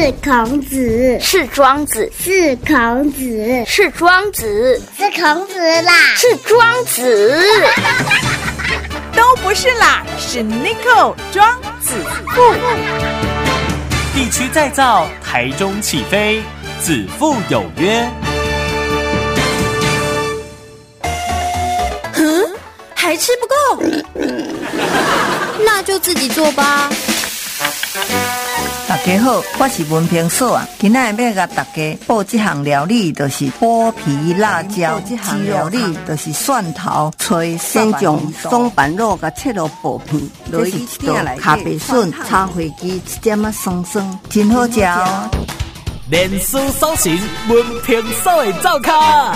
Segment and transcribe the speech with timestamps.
[0.00, 7.38] 是孔子，是庄子，是孔子，是庄子，是孔子啦，是庄子，
[9.14, 11.92] 都不是啦，是 n i c o 庄子
[12.34, 12.54] 富。
[14.14, 16.40] 地区再造，台中起飞，
[16.80, 18.08] 子父有约。
[22.14, 22.50] 嗯，
[22.94, 23.84] 还吃不够，
[25.62, 26.88] 那就自己做吧。
[29.02, 30.68] 大家好，我是文平嫂啊。
[30.78, 35.00] 今仔要甲大家报这项料理，就是剥皮辣椒。
[35.08, 45.30] 这项料理就是蒜头、吹先将松板肉甲切落薄片，落去一道咖啡笋、炒花枝，一点啊酸酸，真好食哦。
[46.10, 49.34] 连书手行，文平嫂的灶卡。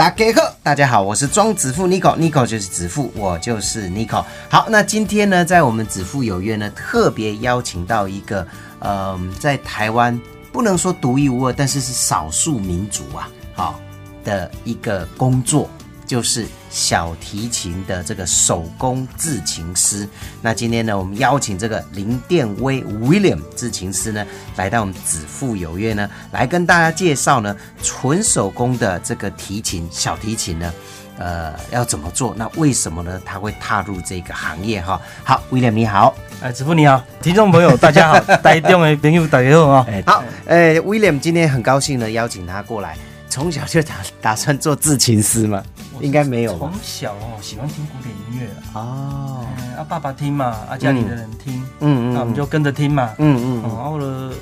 [0.00, 4.24] 大家好，大家好，我是庄子富 Nico，Nico 就是子富，我就是 Nico。
[4.48, 8.46] 好，那今天呢，在我们子富有约呢，特别邀请到一个，
[8.78, 10.18] 嗯，在台湾
[10.50, 13.78] 不能说独一无二，但是是少数民族啊，好，
[14.24, 15.68] 的一个工作。
[16.06, 20.08] 就是小提琴的这个手工制琴师。
[20.40, 24.24] 那今天呢，我们邀请这个林殿威 William 制琴师呢，
[24.56, 30.72] 来到我们子父有约呢，来跟大家介绍呢，纯手工的这个提琴小提琴呢，
[31.18, 32.32] 呃，要怎么做？
[32.36, 33.20] 那为什么呢？
[33.24, 35.00] 他会踏入这个行业哈？
[35.24, 39.86] 好，William 你好，哎，子父你好，听众朋友大家好，台中的朋友大家好啊。
[40.06, 42.96] 好，哎，William 今天很高兴呢，邀请他过来。
[43.30, 45.62] 从小就打打算做制琴师吗？
[46.00, 46.58] 应该没有。
[46.58, 49.46] 从小哦，喜欢听古典音乐哦，
[49.78, 53.62] 啊，爸爸听嘛，啊，家里的人听，嗯嗯，那我们就跟着听嘛，嗯嗯。
[53.62, 54.32] 然后呢，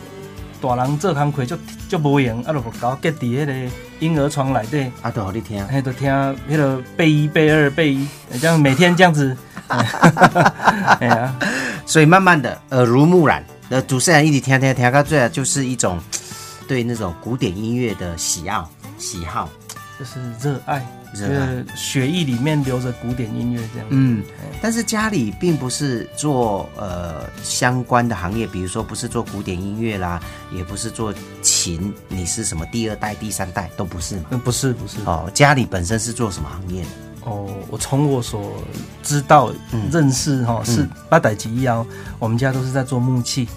[0.63, 3.53] 大人做工课就就无用，啊，就搞隔伫迄个
[4.01, 6.11] 婴儿床内底，啊，都好你听，嘿，都听
[6.49, 8.09] 迄个背一背二背一，
[8.41, 9.37] 这样每天这样子，
[9.69, 11.35] 哎呀，
[11.85, 15.99] 所以慢慢的耳濡目染，那主持人一直听听听到最后就是一种
[16.69, 18.63] 对那种古典音乐的喜爱。
[18.99, 19.49] 喜好
[19.99, 23.89] 就是热爱，热爱血液里面流着古典音乐这样。
[23.91, 24.23] 嗯，
[24.61, 30.21] 但是家里并不是做呃相关的行业，比如说不是做古典音乐啦，
[30.53, 34.27] 也不是做琴，你是什么第二代、第三代都不是嘛？
[34.31, 34.99] 嗯，不是不是。
[35.05, 36.89] 哦，家里本身是做什么行业的？
[37.25, 38.53] 哦，我从我所
[39.03, 39.53] 知道、
[39.91, 41.85] 认识哈，是八代吉腰，
[42.21, 43.49] 我们家都是在做木器。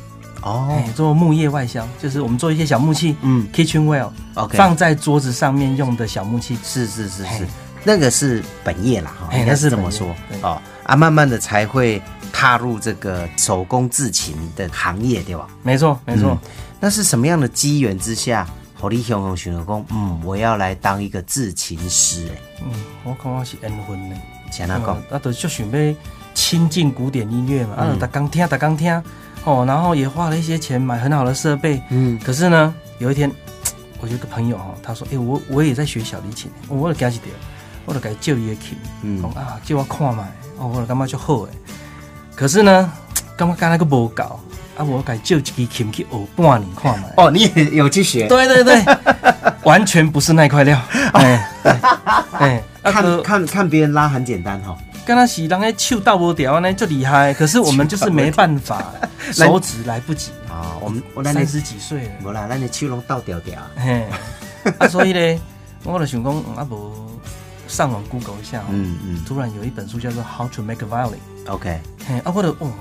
[0.42, 7.48] 哦，做木业外销，就是我们做一些小木器，嗯，kitchen well，OK，放在桌子上面用的小木器，是是是是，
[7.84, 10.08] 那个是本业啦，哈，应该是这么说，
[10.42, 12.02] 哦，啊，慢慢的才会
[12.34, 15.48] 踏入这个手工制琴的行业，对吧？
[15.62, 16.36] 没错没错，
[16.80, 18.48] 那是什么样的机缘之下，
[18.80, 22.72] 火力雄雄选了工，嗯，我要来当一个制琴师，哎，嗯，
[23.04, 24.16] 我感觉是缘分呢，
[24.52, 25.96] 像那讲，啊，就就准备
[26.34, 29.04] 亲近古典音乐嘛，啊，打刚听打刚听。
[29.44, 33.32] 哦，然后也花了一些钱买很好的设备，嗯，可是呢，有一天，
[34.00, 37.34] 我有个朋友哈，他说，哎，我我也在学小提琴，我了加几点，
[37.86, 41.50] 我了改旧一个琴，嗯，啊，借我看嘛，哦，我了干嘛就好哎，
[42.36, 42.92] 可是呢，
[43.36, 44.40] 干嘛干那个不搞，
[44.78, 48.84] 啊，我改借一支琴去学半年看嘛，哦，你也有去学，对对对，
[49.64, 50.80] 完全不是那块料，
[51.14, 51.50] 哎，
[52.34, 54.78] 哎，看看看别人拉很简单哈。
[55.04, 57.34] 跟他洗，人家手到不掉呢，就厉害。
[57.34, 58.86] 可是我们就是没办法，
[59.32, 60.76] 手指来不及啊。
[60.82, 63.62] 我们我三十几岁了，无啦，那你手拢倒掉掉。
[63.76, 64.06] 嘿，
[64.80, 65.40] 啊，所以呢，
[65.84, 66.92] 我就想讲，啊不，
[67.68, 71.16] 上网 Google 一下，嗯嗯，突然有一本书叫做《How to Make a Violin》。
[71.52, 72.72] OK，嘿，啊，我就哦，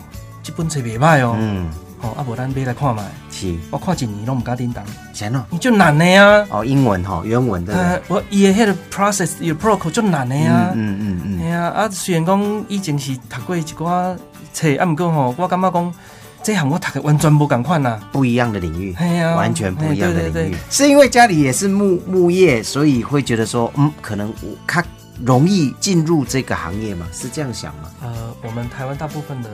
[0.43, 1.37] 这本册袂歹哦。
[1.39, 1.71] 嗯。
[2.03, 3.05] 哦，啊，无咱买来看嘛。
[3.31, 3.55] 是。
[3.71, 4.83] 我看一年拢唔敢叮当。
[5.13, 5.45] 钱哦。
[5.51, 6.47] 你就难的呀。
[6.49, 8.03] 哦，英文哈，原文的。
[8.09, 10.73] 我伊迄个 process 有 protocol 就难的呀。
[10.75, 11.43] 嗯嗯嗯。
[11.43, 14.17] 哎呀，啊，虽然讲以前是读过一寡
[14.55, 15.95] 册，啊，毋过吼，我感觉讲
[16.43, 18.01] 这行我读的完全无共款呐。
[18.11, 18.95] 不一样的领域。
[19.37, 20.57] 完全不一样的领域。
[20.71, 24.85] 是因为家里也是木木业，所以会觉得说，嗯，可能我看
[25.25, 27.07] 容易进入这个行业吗？
[27.13, 27.91] 是这样想吗？
[28.03, 29.51] 呃，我们台湾大部分的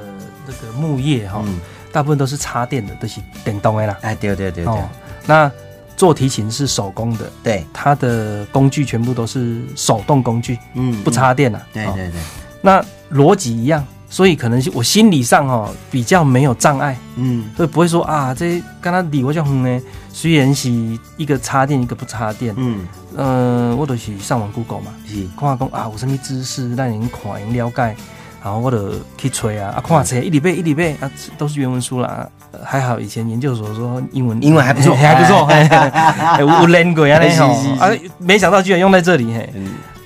[0.46, 1.42] 这个木业哈。
[1.92, 3.96] 大部分都是插电的，都是电动的啦。
[4.02, 4.74] 哎，对对对对。
[5.24, 5.50] 那
[5.96, 11.58] 做提琴是手工的，对，它的工具全部都是手动工具，嗯，不插电的。
[11.72, 12.20] 对对对。
[12.60, 19.80] 那逻辑一样，所以可能我心理上哈比较没有障碍，嗯，所以不会说啊，这刚刚理我就哼呢。
[20.12, 20.70] 虽然是
[21.18, 27.94] 一个插电，一个不插电，嗯，呃，我都是上网 Google 嘛，是看讲啊，有什么知识让人看，人了解。
[28.42, 32.26] 然后我就去吹啊，啊，看册一礼拜一礼拜啊，都是原文书啦。
[32.64, 35.46] 还好以前研究所说英文英文还不错， 还不错，
[36.38, 37.20] 有练过 啊
[38.18, 39.52] 没想到居然用在这里嘿。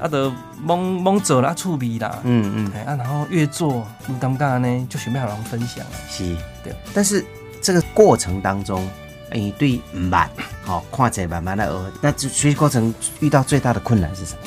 [0.00, 0.30] 啊，都
[0.66, 5.84] 懵懵走啦，触鼻啦，嗯嗯，哎啊，然后越做你尴尬呢，就准备好人分享。
[5.84, 6.74] 了，是，对。
[6.94, 7.24] 但是
[7.60, 8.88] 这个过程当中，
[9.32, 10.28] 你，对慢，
[10.62, 14.38] 好，看起来慢慢的学，那学习过程遇到最大的困难是什么？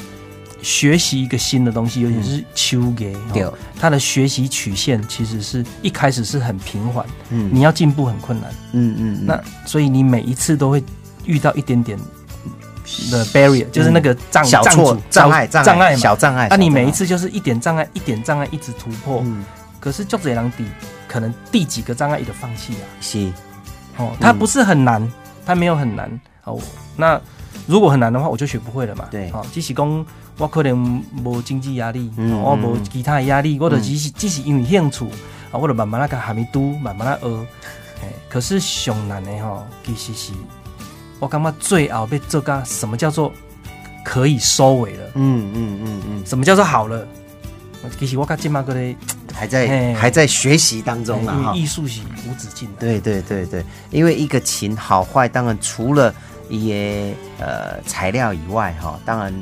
[0.64, 3.46] 学习一个新的东西，尤其是秋给，对，
[3.78, 10.82] 他的学习曲线其实是一开始是很平缓，嗯，你要进步很困难，嗯嗯，那所以你每一次都会
[11.26, 12.00] 遇到一点点
[13.12, 19.44] 的 barrier，就是那个障小错障碍障碍小障碍，那你每一次就是一点障碍一点障碍一直突破，嗯，
[19.80, 20.66] 可是就这样底，
[21.08, 23.32] 可能第几个障碍你都放弃了，是，
[23.98, 25.12] 哦，它不是很难，
[25.46, 26.60] 它没有很难，哦，
[26.96, 27.20] 那
[27.68, 30.06] 如果很难的话，我就学不会了嘛，对，哦，即使讲。
[30.40, 32.12] 我可能无经济压力，
[32.44, 35.06] 我无其他压力，我就只是只是因为兴趣，
[35.52, 37.48] 啊，我就慢慢那个还没读，慢慢来学。
[38.28, 40.34] 可是上难的吼，其实是
[41.24, 43.34] 我感觉最后被做个什么叫做
[44.04, 45.12] 可以收尾了？
[45.16, 47.08] 嗯嗯嗯嗯，什么叫做好了？
[47.98, 48.96] 其实我看金马哥的
[49.34, 52.82] 还在还在学习当中啊，艺术是无止境的。
[52.82, 56.14] 对对对对，因为一个琴好坏，当然除了
[56.50, 59.34] 一些呃材料以外，哈，当然。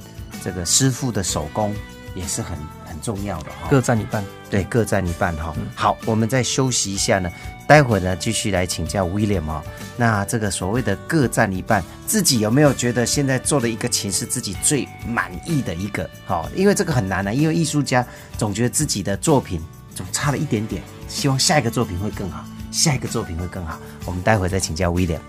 [0.44, 1.72] 这个师傅的手工
[2.16, 2.58] 也是很
[2.92, 5.54] 很重要的哈，各占一半，对，各占一半哈。
[5.74, 7.32] 好，我们再休息一下呢，
[7.68, 9.64] 待会呢继续来请教 William 哦。
[9.98, 16.10] 那这个所谓的各占一半，自己有没有觉得现在做的一个琴是自己最满意的一个？
[16.26, 18.06] 好，因为这个很难呢，因为艺术家
[18.38, 19.62] 总觉得自己的作品
[19.96, 23.80] 总差了一点点，希望下一个作品会更好，下一个作品会更好。
[24.06, 25.20] 我们待会再请教 William。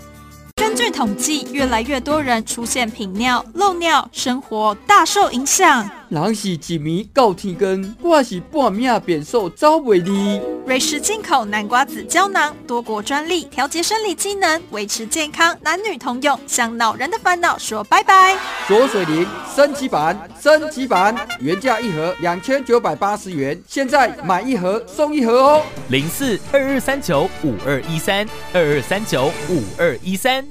[0.74, 5.88] 据统计，越来越多人出现频尿、漏尿，生活大受影响。
[6.12, 10.38] 人是一米到天根，我是半命变瘦走袂离。
[10.66, 18.36] 瑞士进口南瓜子胶囊，多国专利，调节生理机能，维持健康，男女通用，向恼人的烦恼说拜拜。
[18.68, 19.26] 左水灵
[19.56, 25.62] 升级版，升级版原价一盒两千九百八十元，现在买一盒送一盒哦。
[25.88, 30.46] 零四二二三九五二一三二二三九五二一三。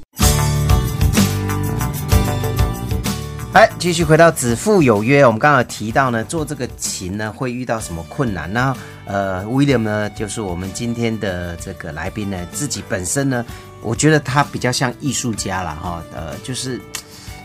[3.54, 5.26] 来，继续回到子父有约。
[5.26, 8.74] 我们刚刚提到呢，做这个琴呢会遇到什么困难呢？
[9.06, 13.46] 呃，William 呢，就是我们今天的这个来宾呢，自己本身呢，
[13.82, 16.02] 我觉得他比较像艺术家了哈。
[16.16, 16.80] 呃，就是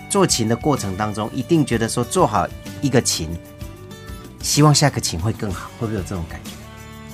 [0.08, 2.46] 做琴的过程当中，一定觉得说做好
[2.80, 3.28] 一个琴，
[4.40, 6.50] 希望下个琴会更好，会不会有这种感觉？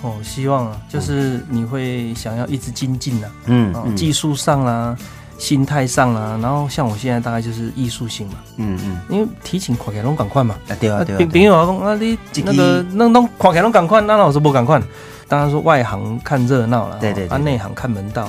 [0.07, 3.31] 哦，希望啊，就是你会想要一直精进呢。
[3.47, 4.95] 嗯，技术上啦。
[5.39, 14.81] 心态上啊，然后像我现在大概就是艺术性嘛，嗯嗯，因为提琴跨开拢赶快嘛，啊对啊对啊，朋朋友啊讲啊你那个那弄跨开拢赶快，那老师不赶快，
[15.27, 18.29] 当然说外行看热闹了，对对，啊内行看门道，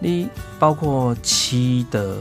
[0.00, 0.28] 你
[0.58, 2.16] 包括漆的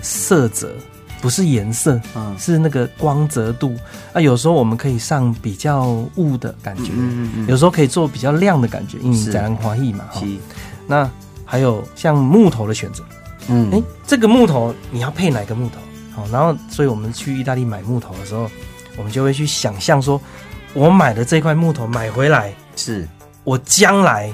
[0.00, 0.72] 色泽，
[1.20, 3.76] 不是颜色，嗯，是那个光泽度，
[4.14, 10.22] 啊有时候我们可以上比较雾的感觉，嗯嗯，有时候可以做比较亮的感觉，因为自然花艺嘛，哈，
[10.86, 11.10] 那
[11.44, 13.04] 还有像木头的选择。
[13.48, 15.80] 嗯，哎，这个木头你要配哪个木头？
[16.14, 18.50] 好，然后，所以我们去意大利买木头的时候，
[18.98, 20.20] 我们就会去想象说，
[20.74, 23.08] 我买的这块木头买回来，是
[23.44, 24.30] 我将来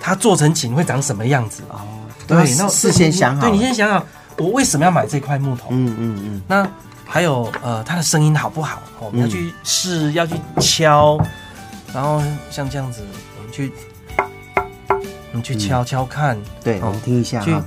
[0.00, 1.62] 它做成琴会长什么样子？
[1.68, 1.80] 哦，
[2.26, 4.04] 对，那事先想好，对你先想好，
[4.36, 5.68] 我为什么要买这块木头？
[5.70, 6.42] 嗯嗯嗯。
[6.48, 6.68] 那
[7.06, 8.82] 还有呃，它的声音好不好？
[8.98, 11.18] 我们要去试，要去敲，
[11.94, 13.00] 然后像这样子，
[13.38, 13.72] 我们去，
[14.16, 17.64] 我们去敲敲看，对，我们听一下哈。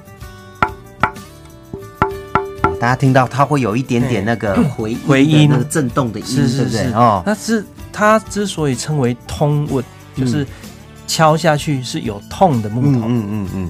[2.86, 6.78] 大家听到它会有一点点那个 回回音、那个震动的音，是不是？
[6.94, 9.84] 哦，那是它之所以称为通问，
[10.16, 10.46] 就是
[11.08, 13.08] 敲下去是有痛的木头。
[13.08, 13.70] 嗯嗯嗯。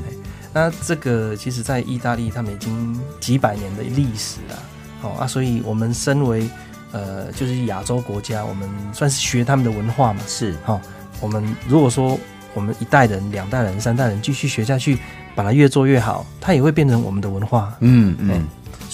[0.51, 4.59] 那这个其实，在意大利，他们已经几百年的历史了。
[5.03, 6.49] 哦啊，所以我们身为
[6.91, 10.19] 呃，就是亚洲国家，我们算是学他们的文化嘛。
[10.27, 10.53] 是。
[10.65, 10.77] 哦，
[11.21, 12.19] 我们如果说
[12.53, 14.97] 我们一代人、两代人、三代人继续学下去，
[15.33, 17.73] 把它越做越好，它也会变成我们的文化。
[17.79, 18.45] 嗯嗯。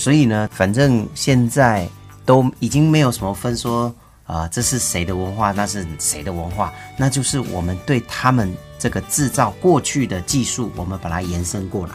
[0.01, 1.87] 所以呢，反正现在
[2.25, 3.93] 都已经没有什么分说
[4.25, 11.93] 啊，这是谁的文化，那是谁的文化，那就是我们对他们这个制造过去的技术，我们把它延伸过来。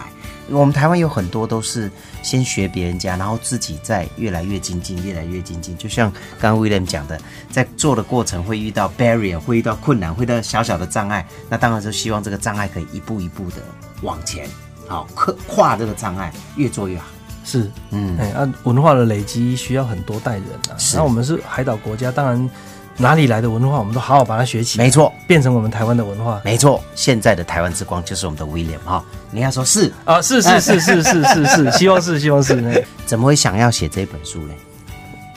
[0.49, 1.91] 我们台湾有很多都是
[2.23, 5.77] 先学别人家，然后自己再越来越精进，越来越精进。
[5.77, 6.09] 就像
[6.39, 7.21] 刚刚 William 讲的，
[7.51, 13.57] 在做的过程会遇到 barrier，会遇到困难，会遇到小小的障碍，那当然就希望这个障碍可以一步一步的
[14.03, 14.49] 往前，
[14.87, 17.07] 好，跨跨这个障碍，越做越好。
[17.47, 20.77] 是，嗯，哎，啊，文化的累积需要很多代人啊。
[20.95, 22.51] 那我们是海岛国家，当然
[22.97, 24.79] 哪里来的文化，我们都好好把它学起。
[24.79, 26.41] 没错，变成我们台湾的文化。
[26.45, 29.05] 没错，现在的台湾之光就是我们的威廉哈。
[29.31, 32.85] 你要说是啊，是是是是是是 是，希望是希望是。
[33.07, 34.55] 怎么会想要写这本书呢？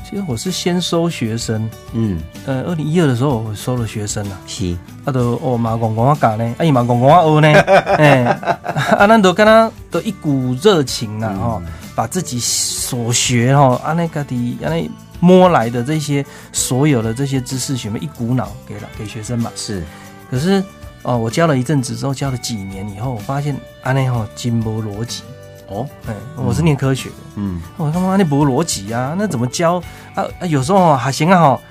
[0.10, 4.76] 其实我是先收学生，嗯，呃，二零一二的时候我收了学生啊，是，
[5.06, 7.60] 啊都哦马公公啊教呢，啊伊马公公啊学呢，
[8.00, 8.24] 哎，
[8.98, 11.62] 啊咱都跟他都一股热情呐，哈，
[12.00, 14.90] 把自己所学哈，啊那个的啊那
[15.20, 19.84] 摸来的这些所有的这些知识，全部一股脑给了给学生嘛，是，
[20.32, 20.64] 可是
[21.02, 23.54] 哦我教了一阵子之后，教了几年以后，我发现
[23.84, 25.24] 啊那哈金波逻辑。
[25.68, 29.76] 哦，哎，我是念科学的，嗯，我他妈那不逻辑啊，那怎么教？
[30.16, 30.24] 啊？
[30.40, 31.62] 啊，有时候还行啊哈，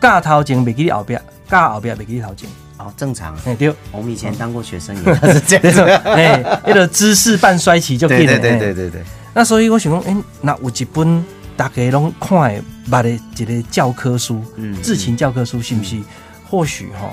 [0.00, 9.04] 尬头前没给你后边，尬后边没给你头前，哦，正常，哎对，我们以前当过学生也是这样子， 哎，那个知识半衰期就对对对对对对。
[9.36, 11.22] 那所以我想讲，哎，那有一本
[11.58, 16.00] 大家拢看的捌的一个教科书，嗯，制琴教科书，是不是？
[16.48, 17.12] 或许哈，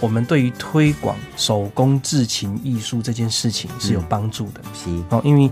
[0.00, 4.88] 我们对于推广手工制琴艺术这件事情是有帮助的，是。
[5.10, 5.50] 哦，因为。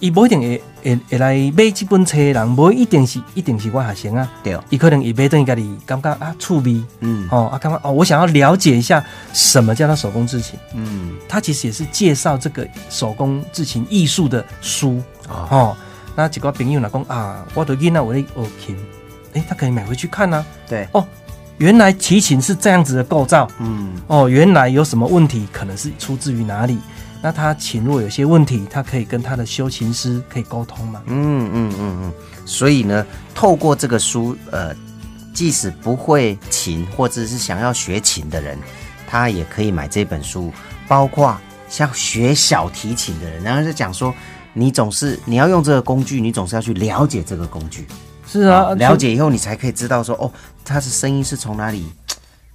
[0.00, 4.30] 伊不一定会会会来买这本册的人，不一定是一定是我学生啊。
[4.44, 15.76] 对，伊可能伊买等于家己感觉啊趣味，嗯，哦啊，感觉哦，我想要了解一下什么叫做手工制琴，嗯，他其实也是介绍这个手工制琴艺术的书哦。
[16.16, 18.26] 那几个朋友呢讲啊，我的囡仔我的学
[18.64, 18.76] 琴，
[19.34, 20.44] 哎，他可以买回去看啊。
[20.68, 21.06] 对，哦，
[21.58, 26.78] 原来提琴是这样子的构造，嗯，哦，原来有什么问题，可能是出自于哪里。
[27.20, 31.02] 那他琴若有些问题，他可以跟他的修琴师可以沟通嘛？
[31.06, 32.12] 嗯嗯嗯嗯。
[32.44, 33.04] 所以呢，
[33.34, 34.74] 透过这个书，呃，
[35.34, 38.56] 即使不会琴或者是想要学琴的人，
[39.08, 40.52] 他也可以买这本书。
[40.86, 41.36] 包括
[41.68, 44.14] 像学小提琴的人，然后就讲说，
[44.58, 47.86] 你总是你要用这个工具，你总是要去了解这个工具。
[48.26, 50.30] 是啊，了解以后，你才可以知道说，哦，
[50.64, 51.86] 它的声音是从哪里。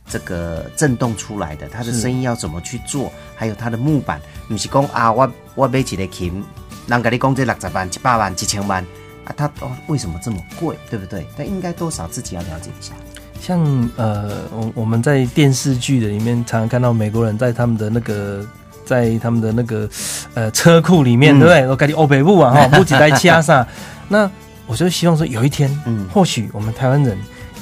[0.06, 3.10] 这个震动出来的，它的声音要怎么去做？
[3.36, 6.44] 还有它的木板，不是讲啊，我我买一个琴，
[6.88, 8.84] 人跟你讲这六十万、一百万、几千万
[9.24, 10.78] 啊，它哦为什么这么贵？
[10.90, 11.26] 对不对？
[11.38, 12.94] 但应该多少自己要了解一下。
[13.40, 18.46] 像呃，我我们在电视剧的里面常常看到美国人在他们的那个
[18.86, 19.90] 在他们的那个
[20.34, 21.68] 呃车库里面，对不对？
[21.68, 23.66] 我赶紧欧北部啊， 哈，不几台车上。
[24.10, 24.30] 那
[24.68, 27.18] 我就希望说，有一天，嗯，或许我们台湾人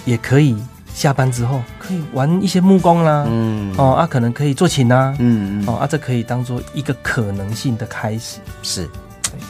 [0.06, 0.56] 也可以。
[0.94, 8.90] 下班之后可以玩一些木工啦，嗯，哦啊，可能可以做琴呐，嗯，哦啊，这可以当做一个可能性的开始，是，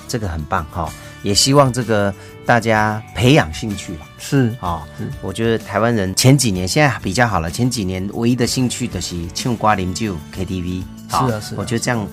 [0.08, 0.88] 这个很棒哈，
[1.24, 2.14] 也希望这个
[2.46, 4.56] 大家培养兴趣了，是。
[4.60, 4.84] 啊，
[5.20, 12.08] 我觉得台湾人前几年现在比较好了，前几年唯一的兴趣的是唱瓜啉酒 KTV，是啊是，我觉得这样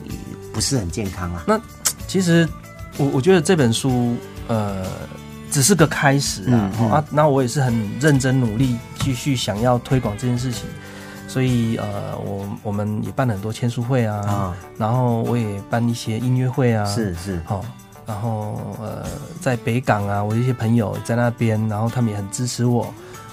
[0.52, 1.44] 不是很健康啊。
[1.46, 1.60] 那
[2.06, 2.48] 其实
[2.96, 4.16] 我我觉得这本书
[4.48, 4.84] 呃。
[5.50, 6.70] 只是个开始啊！
[6.92, 10.68] 啊，那我也是很认真努力，继续想要推广这件事情。
[11.26, 17.64] 所以呃，我我们也办了很多签书会啊，然后我也办一些音乐会啊，是是，好，
[18.04, 19.06] 然后呃，
[19.40, 22.84] 在北港啊，我一些朋友在那边，然后他们也很支持我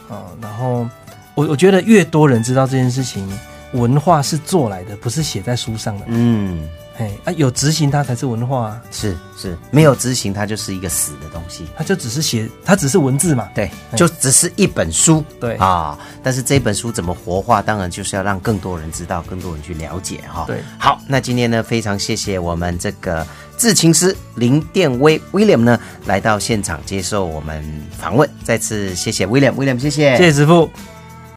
[0.07, 0.23] 啊。
[0.41, 0.87] 然后
[1.35, 3.27] 我我觉得越多人知道这件事情，
[3.73, 6.05] 文化是做来的，不是写在书上的。
[6.07, 6.67] 嗯。
[6.97, 15.57] 哎啊，有执行它才是文化啊，是是，没有执行它就是一个死的东西，它就只是写，它只是文字嘛，对，就只是一本书，对。
[15.57, 20.45] 啊，但是这本书怎么活化，当然就是要让更多人知道，更多人去了解哈。
[20.47, 27.61] 对，好，那今天呢，非常谢谢我们这个制琴师林殿威 William 呢来到现场接受我们
[27.99, 30.71] 访问，再次谢谢 William，William 谢谢，谢谢师傅。